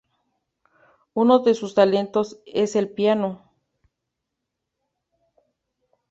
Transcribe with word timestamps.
Uno 1.13 1.37
de 1.43 1.53
sus 1.53 1.75
talentos 1.75 2.39
es 2.47 2.75
el 2.75 2.89
piano. 2.89 3.43